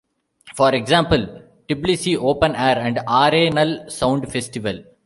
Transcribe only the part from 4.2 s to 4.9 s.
Festival.